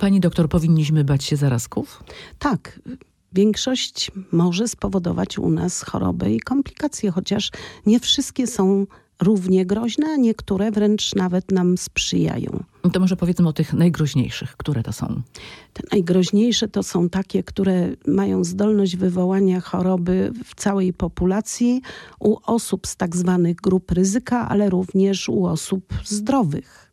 Pani 0.00 0.20
doktor, 0.20 0.48
powinniśmy 0.48 1.04
bać 1.04 1.24
się 1.24 1.36
zarazków? 1.36 2.04
Tak. 2.38 2.80
Większość 3.32 4.10
może 4.32 4.68
spowodować 4.68 5.38
u 5.38 5.50
nas 5.50 5.82
chorobę 5.82 6.32
i 6.32 6.40
komplikacje, 6.40 7.10
chociaż 7.10 7.50
nie 7.86 8.00
wszystkie 8.00 8.46
są 8.46 8.86
równie 9.22 9.66
groźne, 9.66 10.06
a 10.06 10.16
niektóre 10.16 10.70
wręcz 10.70 11.14
nawet 11.14 11.52
nam 11.52 11.78
sprzyjają. 11.78 12.64
To 12.92 13.00
może 13.00 13.16
powiedzmy 13.16 13.48
o 13.48 13.52
tych 13.52 13.72
najgroźniejszych. 13.72 14.56
Które 14.56 14.82
to 14.82 14.92
są? 14.92 15.22
Te 15.72 15.82
najgroźniejsze 15.92 16.68
to 16.68 16.82
są 16.82 17.08
takie, 17.08 17.42
które 17.42 17.88
mają 18.06 18.44
zdolność 18.44 18.96
wywołania 18.96 19.60
choroby 19.60 20.32
w 20.44 20.54
całej 20.54 20.92
populacji 20.92 21.82
u 22.20 22.36
osób 22.46 22.86
z 22.86 22.96
tak 22.96 23.16
zwanych 23.16 23.56
grup 23.56 23.90
ryzyka, 23.90 24.48
ale 24.48 24.70
również 24.70 25.28
u 25.28 25.46
osób 25.46 25.94
zdrowych. 26.04 26.89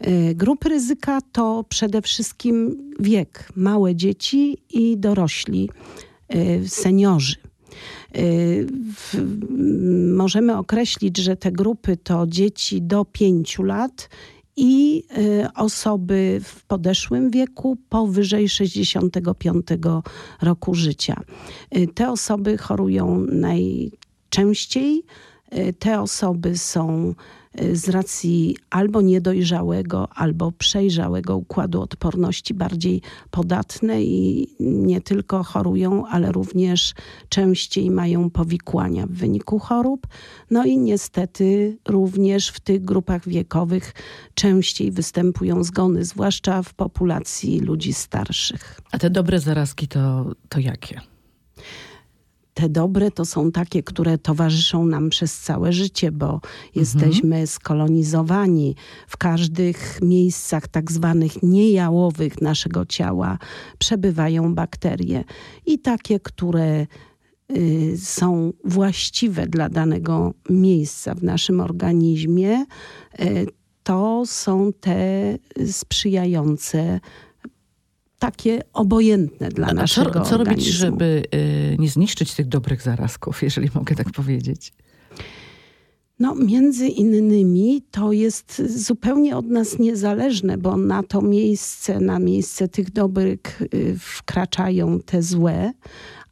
E, 0.00 0.34
grupy 0.34 0.68
ryzyka 0.68 1.18
to 1.32 1.64
przede 1.68 2.02
wszystkim 2.02 2.76
wiek, 3.00 3.48
małe 3.56 3.94
dzieci 3.94 4.58
i 4.70 4.98
dorośli, 4.98 5.70
e, 6.28 6.68
seniorzy. 6.68 7.36
E, 8.14 8.20
możemy 10.14 10.56
określić, 10.56 11.18
że 11.18 11.36
te 11.36 11.52
grupy 11.52 11.96
to 11.96 12.26
dzieci 12.26 12.82
do 12.82 13.04
5 13.04 13.58
lat 13.58 14.08
i 14.56 15.04
osoby 15.56 16.40
w 16.44 16.64
podeszłym 16.64 17.30
wieku 17.30 17.76
powyżej 17.88 18.48
65 18.48 19.66
roku 20.42 20.74
życia. 20.74 21.22
Te 21.94 22.10
osoby 22.10 22.58
chorują 22.58 23.26
najczęściej. 23.32 25.02
Te 25.78 26.00
osoby 26.00 26.58
są 26.58 27.14
z 27.72 27.88
racji 27.88 28.56
albo 28.70 29.00
niedojrzałego, 29.00 30.08
albo 30.14 30.52
przejrzałego 30.52 31.36
układu 31.36 31.82
odporności 31.82 32.54
bardziej 32.54 33.02
podatne 33.30 34.02
i 34.02 34.48
nie 34.60 35.00
tylko 35.00 35.42
chorują, 35.42 36.06
ale 36.06 36.32
również 36.32 36.94
częściej 37.28 37.90
mają 37.90 38.30
powikłania 38.30 39.06
w 39.06 39.10
wyniku 39.10 39.58
chorób. 39.58 40.06
No 40.50 40.64
i 40.64 40.78
niestety 40.78 41.78
również 41.88 42.48
w 42.48 42.60
tych 42.60 42.84
grupach 42.84 43.28
wiekowych 43.28 43.92
częściej 44.34 44.90
występują 44.90 45.64
zgony, 45.64 46.04
zwłaszcza 46.04 46.62
w 46.62 46.74
populacji 46.74 47.60
ludzi 47.60 47.92
starszych. 47.92 48.80
A 48.92 48.98
te 48.98 49.10
dobre 49.10 49.40
zarazki 49.40 49.88
to, 49.88 50.32
to 50.48 50.60
jakie? 50.60 51.00
Te 52.60 52.68
dobre 52.68 53.10
to 53.10 53.24
są 53.24 53.52
takie, 53.52 53.82
które 53.82 54.18
towarzyszą 54.18 54.86
nam 54.86 55.10
przez 55.10 55.38
całe 55.38 55.72
życie, 55.72 56.12
bo 56.12 56.40
jesteśmy 56.74 57.46
skolonizowani 57.46 58.76
w 59.08 59.16
każdych 59.16 59.98
miejscach 60.02 60.68
tak 60.68 60.92
zwanych 60.92 61.42
niejałowych 61.42 62.40
naszego 62.40 62.86
ciała. 62.86 63.38
Przebywają 63.78 64.54
bakterie 64.54 65.24
i 65.66 65.78
takie, 65.78 66.20
które 66.20 66.86
y, 67.56 67.94
są 67.98 68.52
właściwe 68.64 69.46
dla 69.46 69.68
danego 69.68 70.34
miejsca 70.50 71.14
w 71.14 71.22
naszym 71.22 71.60
organizmie, 71.60 72.66
y, 73.20 73.46
to 73.82 74.22
są 74.26 74.72
te 74.80 75.38
sprzyjające 75.66 77.00
takie 78.20 78.62
obojętne 78.72 79.48
dla 79.48 79.66
A 79.66 79.74
naszego 79.74 80.20
co, 80.20 80.30
co 80.30 80.36
robić, 80.36 80.64
żeby 80.64 81.22
y, 81.34 81.76
nie 81.78 81.88
zniszczyć 81.88 82.34
tych 82.34 82.48
dobrych 82.48 82.82
zarazków, 82.82 83.42
jeżeli 83.42 83.68
mogę 83.74 83.94
tak 83.94 84.10
powiedzieć? 84.10 84.72
No, 86.18 86.34
między 86.34 86.86
innymi 86.88 87.82
to 87.90 88.12
jest 88.12 88.62
zupełnie 88.76 89.36
od 89.36 89.46
nas 89.46 89.78
niezależne, 89.78 90.58
bo 90.58 90.76
na 90.76 91.02
to 91.02 91.22
miejsce, 91.22 92.00
na 92.00 92.18
miejsce 92.18 92.68
tych 92.68 92.90
dobrych 92.90 93.62
y, 93.74 93.96
wkraczają 93.98 95.00
te 95.00 95.22
złe, 95.22 95.72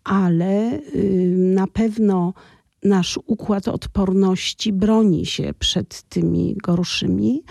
ale 0.05 0.81
y, 0.95 1.35
na 1.37 1.67
pewno 1.67 2.35
nasz 2.83 3.19
układ 3.27 3.69
odporności 3.69 4.73
broni 4.73 5.27
się 5.27 5.55
przed 5.59 6.03
tymi 6.03 6.57
gorszymi. 6.63 7.43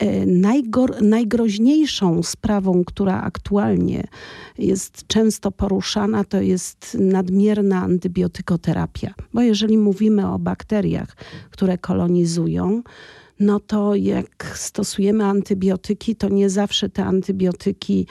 E, 0.00 0.26
najgor, 0.26 1.02
najgroźniejszą 1.02 2.22
sprawą, 2.22 2.84
która 2.84 3.22
aktualnie 3.22 4.04
jest 4.58 5.06
często 5.06 5.50
poruszana, 5.50 6.24
to 6.24 6.40
jest 6.40 6.96
nadmierna 7.00 7.82
antybiotykoterapia. 7.82 9.14
Bo 9.34 9.40
jeżeli 9.40 9.78
mówimy 9.78 10.28
o 10.28 10.38
bakteriach, 10.38 11.16
które 11.50 11.78
kolonizują, 11.78 12.82
no 13.40 13.60
to 13.60 13.94
jak 13.94 14.52
stosujemy 14.54 15.24
antybiotyki, 15.24 16.16
to 16.16 16.28
nie 16.28 16.50
zawsze 16.50 16.88
te 16.88 17.04
antybiotyki, 17.04 18.06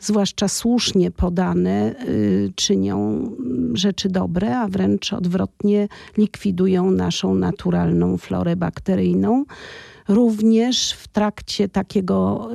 zwłaszcza 0.00 0.48
słusznie 0.48 1.10
podane, 1.10 1.94
y, 2.08 2.52
czynią 2.54 3.30
rzeczy 3.72 4.08
dobre, 4.08 4.58
a 4.58 4.68
wręcz 4.68 5.12
odwrotnie 5.12 5.88
likwidują 6.16 6.90
naszą 6.90 7.34
naturalną 7.34 8.16
florę 8.16 8.56
bakteryjną. 8.56 9.44
Również 10.08 10.92
w 10.92 11.08
trakcie 11.08 11.68
takiego 11.68 12.50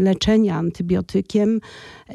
leczenia 0.00 0.56
antybiotykiem 0.56 1.60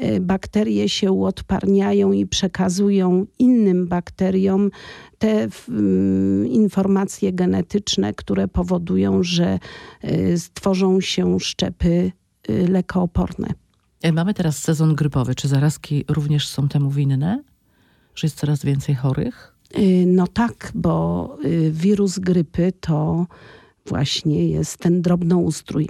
y, 0.02 0.20
bakterie 0.20 0.88
się 0.88 1.12
uodparniają 1.12 2.12
i 2.12 2.26
przekazują 2.26 3.26
innym 3.38 3.86
bakteriom 3.86 4.70
te 5.18 5.48
informacje 6.48 7.32
genetyczne, 7.32 8.14
które 8.14 8.48
powodują, 8.48 9.22
że 9.22 9.58
y, 10.04 10.38
stworzą 10.38 11.00
się 11.00 11.40
szczepy 11.40 12.12
y, 12.50 12.68
lekooporne. 12.68 13.48
E, 14.02 14.12
mamy 14.12 14.34
teraz 14.34 14.58
sezon 14.58 14.94
grypowy. 14.94 15.34
Czy 15.34 15.48
zarazki 15.48 16.04
również 16.08 16.48
są 16.48 16.68
temu 16.68 16.90
winne? 16.90 17.42
Że 18.14 18.26
jest 18.26 18.38
coraz 18.38 18.64
więcej 18.64 18.94
chorych? 18.94 19.52
No 20.06 20.26
tak, 20.26 20.72
bo 20.74 21.38
wirus 21.70 22.18
grypy 22.18 22.72
to 22.80 23.26
właśnie 23.88 24.48
jest 24.48 24.78
ten 24.78 25.02
drobnoustrój. 25.02 25.88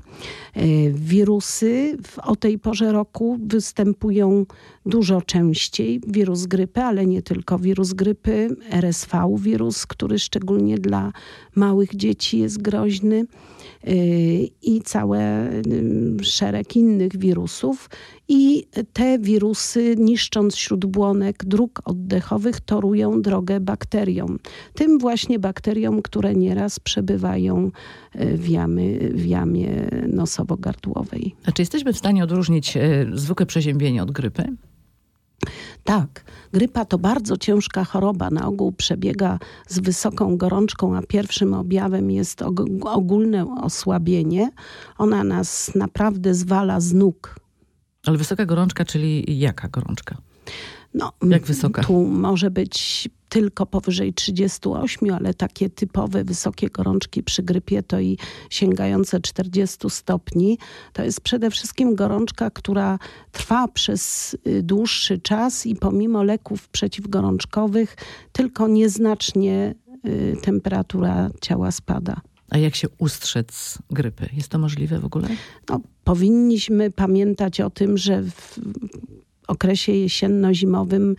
E, 0.55 0.61
wirusy 0.91 1.99
o 2.23 2.37
tej 2.37 2.59
porze 2.59 2.93
roku 2.93 3.39
występują 3.47 4.47
dużo 4.87 5.23
częściej. 5.23 6.01
Wirus 6.07 6.47
grypy, 6.47 6.81
ale 6.81 7.07
nie 7.07 7.23
tylko 7.23 7.59
wirus 7.59 7.93
grypy, 7.93 8.57
RSV 8.71 9.37
wirus, 9.39 9.87
który 9.87 10.19
szczególnie 10.19 10.79
dla 10.79 11.13
małych 11.55 11.97
dzieci 11.97 12.39
jest 12.39 12.63
groźny 12.63 13.27
i 14.63 14.81
cały 14.85 15.19
szereg 16.23 16.77
innych 16.77 17.17
wirusów. 17.17 17.91
I 18.29 18.67
te 18.93 19.19
wirusy, 19.19 19.95
niszcząc 19.99 20.57
śródbłonek 20.57 21.45
dróg 21.45 21.83
oddechowych, 21.85 22.61
torują 22.61 23.23
drogę 23.23 23.61
bakteriom. 23.61 24.39
Tym 24.75 24.99
właśnie 24.99 25.39
bakteriom, 25.39 26.03
które 26.03 26.35
nieraz 26.35 26.81
przebywają 26.81 27.71
e, 28.13 28.37
w, 28.37 28.49
jamy, 28.49 29.11
w 29.15 29.27
jamie 29.27 29.89
nosowo-gardłowej. 30.09 31.35
A 31.47 31.53
czy 31.53 31.63
jesteśmy 31.63 31.93
w 31.93 31.99
stanie 31.99 32.25
odróżnić 32.25 32.77
e, 32.77 33.07
zwykłe 33.13 33.47
przeziębienie 33.47 34.03
od 34.03 34.11
grypy? 34.11 34.45
Tak, 35.87 36.25
grypa 36.53 36.85
to 36.85 36.99
bardzo 36.99 37.37
ciężka 37.37 37.85
choroba. 37.85 38.31
Na 38.31 38.47
ogół 38.47 38.73
przebiega 38.73 39.39
z 39.69 39.79
wysoką 39.79 40.37
gorączką, 40.37 40.97
a 40.97 41.03
pierwszym 41.03 41.55
objawem 41.55 42.11
jest 42.11 42.43
ogólne 42.83 43.47
osłabienie. 43.63 44.51
Ona 44.99 45.25
nas 45.25 45.75
naprawdę 45.75 46.35
zwala 46.35 46.81
z 46.81 46.93
nóg. 46.93 47.37
Ale 48.07 48.19
wysoka 48.19 48.47
gorączka, 48.47 48.85
czyli 48.85 49.39
jaka 49.39 49.69
gorączka? 49.69 50.17
No, 50.95 51.13
Jak 51.23 51.43
wysoka? 51.47 51.83
Tu 51.83 52.07
może 52.07 52.51
być 52.51 53.09
tylko 53.29 53.67
powyżej 53.67 54.15
38, 54.15 55.15
ale 55.15 55.35
takie 55.35 55.71
typowe 55.71 56.25
wysokie 56.25 56.69
gorączki 56.69 57.23
przy 57.23 57.43
grypie 57.43 57.83
to 57.83 58.01
i 58.01 58.19
sięgające 58.51 59.21
40 59.21 59.91
stopni. 59.91 60.59
To 60.93 61.05
jest 61.05 61.21
przede 61.21 61.51
wszystkim 61.51 61.95
gorączka, 61.95 62.51
która 62.51 62.99
trwa 63.33 63.69
przez 63.69 64.37
y, 64.47 64.63
dłuższy 64.63 65.19
czas 65.19 65.67
i 65.67 65.77
pomimo 65.77 66.23
leków 66.23 66.69
przeciwgorączkowych 66.69 67.97
tylko 68.33 68.69
nieznacznie 68.69 69.75
y, 70.07 70.37
temperatura 70.43 71.31
ciała 71.41 71.71
spada. 71.71 72.21
A 72.51 72.59
jak 72.59 72.75
się 72.75 72.89
ustrzec 72.99 73.79
grypy? 73.91 74.29
Jest 74.33 74.49
to 74.49 74.59
możliwe 74.59 74.99
w 74.99 75.05
ogóle? 75.05 75.29
No, 75.69 75.81
powinniśmy 76.05 76.91
pamiętać 76.91 77.61
o 77.61 77.71
tym, 77.71 77.99
że 77.99 78.23
w 78.23 78.59
okresie 79.49 79.93
jesienno-zimowym 79.93 81.17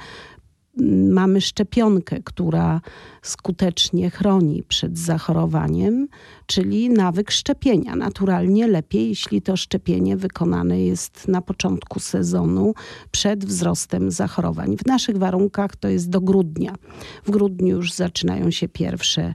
mamy 1.09 1.41
szczepionkę, 1.41 2.19
która 2.23 2.81
skutecznie 3.21 4.09
chroni 4.09 4.63
przed 4.63 4.99
zachorowaniem, 4.99 6.07
czyli 6.45 6.89
nawyk 6.89 7.31
szczepienia. 7.31 7.95
Naturalnie 7.95 8.67
lepiej, 8.67 9.09
jeśli 9.09 9.41
to 9.41 9.57
szczepienie 9.57 10.17
wykonane 10.17 10.81
jest 10.81 11.27
na 11.27 11.41
początku 11.41 11.99
sezonu 11.99 12.73
przed 13.11 13.45
wzrostem 13.45 14.11
zachorowań. 14.11 14.77
W 14.77 14.85
naszych 14.85 15.17
warunkach 15.17 15.75
to 15.75 15.87
jest 15.87 16.09
do 16.09 16.21
grudnia. 16.21 16.75
W 17.23 17.31
grudniu 17.31 17.75
już 17.75 17.93
zaczynają 17.93 18.51
się 18.51 18.67
pierwsze 18.67 19.33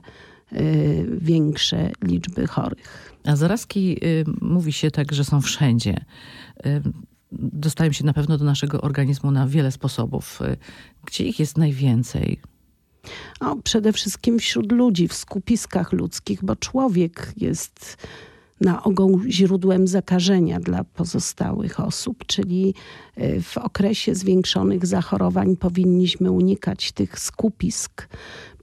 większe 1.17 1.91
liczby 2.03 2.47
chorych. 2.47 3.13
A 3.25 3.35
zarazki 3.35 3.99
mówi 4.41 4.73
się 4.73 4.91
tak, 4.91 5.11
że 5.11 5.23
są 5.23 5.41
wszędzie 5.41 6.05
dostają 7.39 7.91
się 7.91 8.05
na 8.05 8.13
pewno 8.13 8.37
do 8.37 8.45
naszego 8.45 8.81
organizmu 8.81 9.31
na 9.31 9.47
wiele 9.47 9.71
sposobów. 9.71 10.39
Gdzie 11.05 11.23
ich 11.23 11.39
jest 11.39 11.57
najwięcej? 11.57 12.39
No, 13.41 13.57
przede 13.63 13.93
wszystkim 13.93 14.39
wśród 14.39 14.71
ludzi, 14.71 15.07
w 15.07 15.13
skupiskach 15.13 15.93
ludzkich, 15.93 16.43
bo 16.43 16.55
człowiek 16.55 17.33
jest 17.37 17.97
na 18.61 18.83
ogół 18.83 19.21
źródłem 19.27 19.87
zakażenia 19.87 20.59
dla 20.59 20.83
pozostałych 20.83 21.79
osób, 21.79 22.25
czyli 22.25 22.73
e, 23.15 23.41
w 23.41 23.57
okresie 23.57 24.15
zwiększonych 24.15 24.85
zachorowań 24.85 25.55
powinniśmy 25.55 26.31
unikać 26.31 26.91
tych 26.91 27.19
skupisk. 27.19 28.07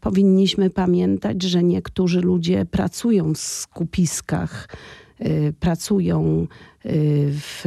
Powinniśmy 0.00 0.70
pamiętać, 0.70 1.42
że 1.42 1.62
niektórzy 1.62 2.20
ludzie 2.20 2.66
pracują 2.66 3.34
w 3.34 3.38
skupiskach, 3.38 4.68
pracują 5.60 6.46
e, 6.46 6.88
w 7.30 7.64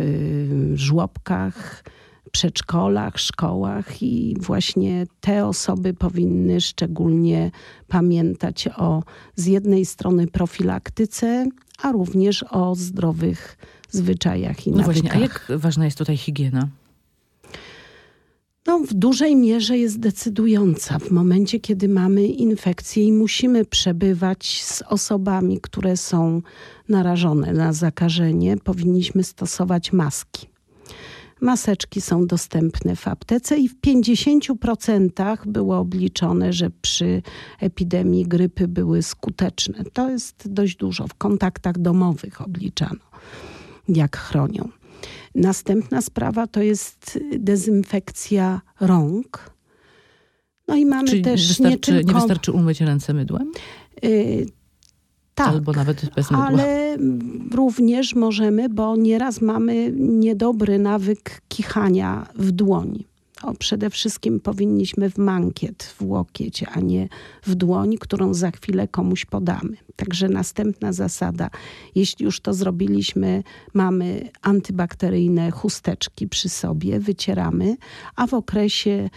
żłobkach, 0.74 1.84
przedszkolach, 2.32 3.20
szkołach 3.20 4.04
i 4.04 4.36
właśnie 4.40 5.06
te 5.22 5.46
osoby 5.46 5.94
powinny 5.94 6.62
szczególnie 6.62 7.52
pamiętać 7.88 8.68
o 8.68 9.04
z 9.36 9.46
jednej 9.46 9.86
strony 9.86 10.28
profilaktyce, 10.28 11.48
a 11.82 11.92
również 11.92 12.46
o 12.50 12.76
zdrowych 12.76 13.58
zwyczajach 13.90 14.68
i 14.68 14.72
no 14.72 14.78
nawykach. 14.78 15.02
Właśnie, 15.02 15.14
a 15.14 15.22
jak 15.22 15.60
ważna 15.62 15.86
jest 15.86 15.98
tutaj 15.98 16.18
higiena? 16.18 16.68
No, 18.68 18.80
w 18.80 18.94
dużej 18.94 19.36
mierze 19.36 19.78
jest 19.78 20.00
decydująca 20.00 21.00
w 21.00 21.12
momencie, 21.12 21.60
kiedy 21.60 21.90
mamy 21.90 22.28
infekcję 22.28 23.04
i 23.04 23.12
musimy 23.12 23.66
przebywać 23.66 24.64
z 24.64 24.82
osobami, 24.82 25.60
które 25.62 25.98
są 25.98 26.42
narażone 26.90 27.54
na 27.54 27.74
zakażenie. 27.74 28.58
Powinniśmy 28.58 29.24
stosować 29.24 29.94
maski. 29.94 30.48
Maseczki 31.42 32.02
są 32.02 32.28
dostępne 32.28 32.96
w 32.96 33.08
aptece 33.08 33.58
i 33.58 33.70
w 33.70 33.82
50% 33.82 35.46
było 35.46 35.78
obliczone, 35.78 36.54
że 36.54 36.70
przy 36.82 37.22
epidemii 37.60 38.26
grypy 38.26 38.68
były 38.68 39.02
skuteczne. 39.02 39.84
To 39.94 40.10
jest 40.10 40.54
dość 40.54 40.76
dużo. 40.76 41.08
W 41.08 41.14
kontaktach 41.14 41.78
domowych 41.78 42.42
obliczano, 42.42 43.02
jak 43.88 44.18
chronią. 44.18 44.83
Następna 45.36 46.02
sprawa 46.02 46.48
to 46.48 46.62
jest 46.62 47.20
dezynfekcja 47.38 48.62
rąk. 48.80 49.54
No 50.68 50.76
i 50.76 50.86
mamy 50.86 51.08
Czyli 51.08 51.22
też 51.22 51.48
wystarczy, 51.48 51.92
nie, 51.92 51.98
tylko... 51.98 52.14
nie 52.14 52.20
wystarczy 52.20 52.52
umyć 52.52 52.82
ręce 52.82 53.14
mydłem? 53.14 53.52
Y 54.06 54.46
tak, 55.36 55.48
Albo 55.48 55.72
nawet 55.72 56.10
bez 56.16 56.32
mydła. 56.32 56.46
ale 56.48 56.98
również 57.52 58.16
możemy, 58.16 58.70
bo 58.70 58.96
nieraz 58.96 59.42
mamy 59.42 59.92
niedobry 59.98 60.80
nawyk 60.80 61.42
kichania 61.48 62.28
w 62.36 62.52
dłoni. 62.52 63.08
O, 63.44 63.54
przede 63.54 63.90
wszystkim 63.90 64.40
powinniśmy 64.40 65.10
w 65.10 65.18
mankiet, 65.18 65.84
w 65.84 66.02
łokieć, 66.02 66.64
a 66.72 66.80
nie 66.80 67.10
w 67.44 67.56
dłoń, 67.56 67.98
którą 68.00 68.34
za 68.34 68.52
chwilę 68.52 68.88
komuś 68.88 69.26
podamy. 69.26 69.78
Także 69.96 70.30
następna 70.30 70.94
zasada. 70.94 71.50
Jeśli 71.96 72.26
już 72.26 72.40
to 72.40 72.54
zrobiliśmy, 72.54 73.44
mamy 73.74 74.30
antybakteryjne 74.42 75.52
chusteczki 75.52 76.28
przy 76.28 76.50
sobie, 76.50 77.00
wycieramy, 77.00 77.78
a 78.16 78.28
w 78.28 78.34
okresie 78.34 79.10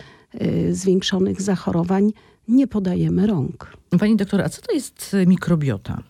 y, 0.42 0.74
zwiększonych 0.74 1.42
zachorowań 1.42 2.12
nie 2.48 2.66
podajemy 2.66 3.26
rąk. 3.26 3.76
Pani 3.98 4.16
doktor, 4.16 4.40
a 4.40 4.48
co 4.48 4.62
to 4.62 4.72
jest 4.72 5.14
e, 5.14 5.26
mikrobiota? 5.26 6.02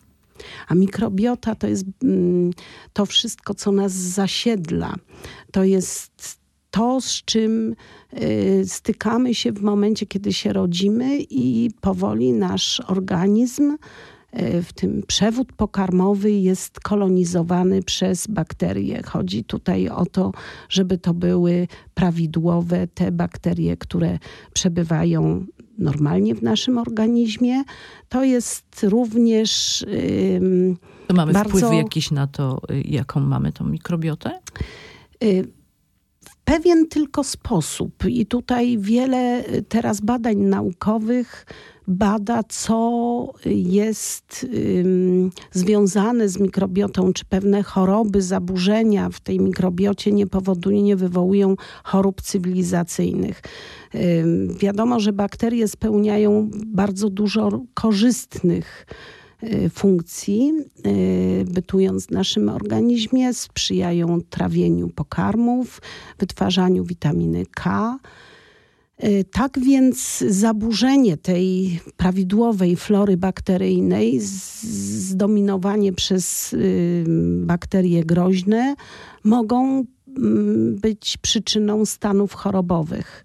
A 0.68 0.74
mikrobiota 0.74 1.54
to 1.54 1.66
jest 1.66 1.84
mm, 2.02 2.50
to 2.92 3.06
wszystko, 3.06 3.54
co 3.54 3.72
nas 3.72 3.92
zasiedla. 3.92 4.94
To 5.52 5.64
jest 5.64 6.45
to, 6.70 7.00
z 7.00 7.24
czym 7.24 7.74
y, 8.22 8.62
stykamy 8.66 9.34
się 9.34 9.52
w 9.52 9.62
momencie, 9.62 10.06
kiedy 10.06 10.32
się 10.32 10.52
rodzimy 10.52 11.18
i 11.30 11.70
powoli 11.80 12.32
nasz 12.32 12.80
organizm 12.86 13.70
y, 13.72 14.62
w 14.62 14.72
tym 14.72 15.02
przewód 15.06 15.52
pokarmowy 15.52 16.30
jest 16.30 16.80
kolonizowany 16.80 17.82
przez 17.82 18.26
bakterie. 18.26 19.02
Chodzi 19.02 19.44
tutaj 19.44 19.88
o 19.88 20.06
to, 20.06 20.32
żeby 20.68 20.98
to 20.98 21.14
były 21.14 21.68
prawidłowe 21.94 22.86
te 22.86 23.12
bakterie, 23.12 23.76
które 23.76 24.18
przebywają 24.52 25.46
normalnie 25.78 26.34
w 26.34 26.42
naszym 26.42 26.78
organizmie. 26.78 27.64
To 28.08 28.24
jest 28.24 28.64
również. 28.82 29.84
to 31.06 31.14
mamy 31.14 31.32
bardzo, 31.32 31.48
wpływ 31.58 31.72
jakiś 31.72 32.10
na 32.10 32.26
to, 32.26 32.60
y, 32.70 32.82
jaką 32.84 33.20
mamy 33.20 33.52
tą 33.52 33.64
mikrobiotę? 33.64 34.40
Pewien 36.46 36.86
tylko 36.88 37.24
sposób. 37.24 38.04
I 38.08 38.26
tutaj 38.26 38.78
wiele 38.78 39.44
y, 39.54 39.62
teraz 39.62 40.00
badań 40.00 40.36
naukowych 40.36 41.46
bada, 41.88 42.42
co 42.48 43.32
jest 43.46 44.46
ym, 44.78 45.30
związane 45.52 46.28
z 46.28 46.40
mikrobiotą, 46.40 47.12
czy 47.12 47.24
pewne 47.24 47.62
choroby, 47.62 48.22
zaburzenia 48.22 49.08
w 49.10 49.20
tej 49.20 49.40
mikrobiocie 49.40 50.12
nie 50.12 50.26
powodują, 50.26 50.82
nie 50.82 50.96
wywołują 50.96 51.56
chorób 51.84 52.22
cywilizacyjnych. 52.22 53.42
Ym, 53.94 54.56
wiadomo, 54.58 55.00
że 55.00 55.12
bakterie 55.12 55.68
spełniają 55.68 56.50
bardzo 56.66 57.10
dużo 57.10 57.60
korzystnych 57.74 58.86
funkcji, 59.70 60.52
y, 60.86 61.44
bytując 61.50 62.06
w 62.06 62.10
naszym 62.10 62.48
organizmie, 62.48 63.34
sprzyjają 63.34 64.20
trawieniu 64.30 64.88
pokarmów, 64.88 65.82
wytwarzaniu 66.18 66.84
witaminy 66.84 67.46
K, 67.54 67.98
E, 68.98 69.24
tak 69.24 69.58
więc 69.58 70.18
zaburzenie 70.28 71.16
tej 71.16 71.80
prawidłowej 71.96 72.76
flory 72.76 73.16
bakteryjnej, 73.16 74.20
zdominowanie 74.20 75.92
przez 75.92 76.52
y, 76.52 77.04
bakterie 77.40 78.04
groźne, 78.04 78.74
mogą 79.24 79.84
być 80.80 81.16
przyczyną 81.22 81.84
stanów 81.86 82.34
chorobowych. 82.34 83.24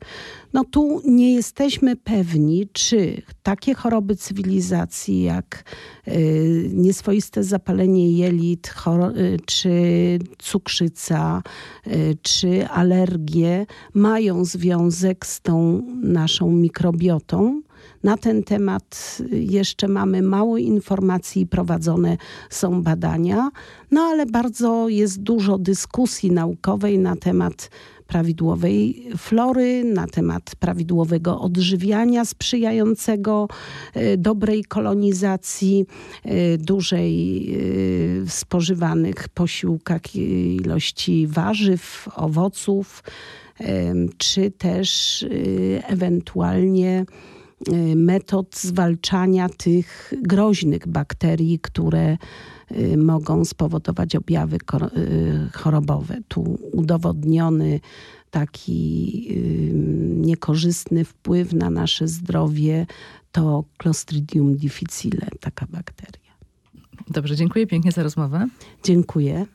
No 0.53 0.63
tu 0.63 1.01
nie 1.05 1.33
jesteśmy 1.33 1.95
pewni, 1.95 2.67
czy 2.73 3.21
takie 3.43 3.73
choroby 3.73 4.15
cywilizacji 4.15 5.23
jak 5.23 5.63
y, 6.07 6.69
nieswoiste 6.73 7.43
zapalenie 7.43 8.11
jelit, 8.11 8.73
y, 9.15 9.39
czy 9.45 9.71
cukrzyca, 10.39 11.43
y, 11.88 12.17
czy 12.21 12.67
alergie 12.67 13.65
mają 13.94 14.45
związek 14.45 15.25
z 15.25 15.42
tą 15.42 15.81
naszą 16.01 16.51
mikrobiotą. 16.51 17.61
Na 18.04 18.18
ten 18.18 18.44
temat 18.44 19.18
jeszcze 19.31 19.88
mamy 19.88 20.21
mało 20.21 20.57
informacji, 20.57 21.47
prowadzone 21.47 22.18
są 22.50 22.83
badania, 22.83 23.50
no 23.92 24.02
ale 24.02 24.26
bardzo 24.26 24.90
jest 24.90 25.21
dużo 25.21 25.57
dyskusji 25.57 26.31
naukowej 26.31 27.00
na 27.00 27.16
temat 27.16 27.69
prawidłowej 28.11 29.07
flory, 29.18 29.83
na 29.83 30.07
temat 30.07 30.56
prawidłowego 30.59 31.42
odżywiania 31.42 32.26
sprzyjającego 32.26 33.47
e, 33.94 34.18
dobrej 34.18 34.64
kolonizacji, 34.64 35.85
e, 36.23 36.57
dużej 36.57 37.47
e, 38.23 38.30
spożywanych 38.30 39.30
posiłkach 39.30 40.16
ilości 40.16 41.28
warzyw, 41.28 42.09
owoców, 42.16 43.04
czy 44.18 44.52
też 44.52 45.26
ewentualnie 45.88 47.06
metod 47.95 48.56
zwalczania 48.56 49.49
tych 49.49 50.13
groźnych 50.21 50.87
bakterii, 50.87 51.59
które 51.59 52.18
Y, 52.77 52.97
mogą 52.97 53.45
spowodować 53.45 54.15
objawy 54.15 54.56
y, 54.56 54.59
chorobowe. 55.53 56.18
Tu 56.27 56.41
udowodniony 56.71 57.80
taki 58.31 59.27
y, 59.31 59.71
niekorzystny 60.18 61.06
wpływ 61.06 61.53
na 61.53 61.69
nasze 61.69 62.07
zdrowie 62.07 62.85
to 63.31 63.63
Clostridium 63.77 64.56
difficile, 64.56 65.27
taka 65.39 65.65
bakteria. 65.69 66.31
Dobrze, 67.09 67.35
dziękuję 67.35 67.68
pięknie 67.68 67.91
za 67.91 68.03
rozmowę. 68.03 68.47
Dziękuję. 68.83 69.45